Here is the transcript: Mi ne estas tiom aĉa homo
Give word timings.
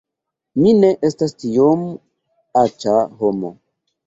Mi 0.61 0.71
ne 0.77 0.87
estas 1.09 1.35
tiom 1.43 1.83
aĉa 2.63 2.97
homo 3.23 3.55